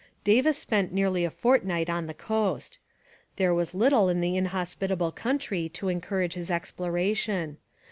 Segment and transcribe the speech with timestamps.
[0.23, 2.79] Davis spent nearly a fortnight on the coast.
[3.35, 7.57] There was little in the inhospitable country to encourage his exploration.